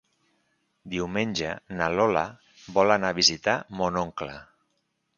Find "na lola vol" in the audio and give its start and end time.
1.81-2.97